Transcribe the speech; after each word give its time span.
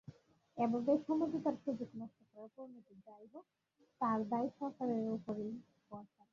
এভাবে 0.57 0.93
সমঝোতার 1.05 1.55
সুযোগ 1.63 1.89
নষ্ট 1.95 2.19
করার 2.29 2.49
পরিণতি 2.55 2.93
যা-ই 3.05 3.27
হোক, 3.33 3.45
তার 4.01 4.19
দায় 4.29 4.49
সরকারের 4.59 5.03
ওপরই 5.11 5.49
বর্তাবে। 5.91 6.29